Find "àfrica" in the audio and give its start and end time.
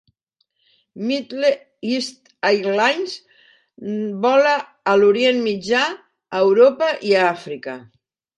7.37-7.79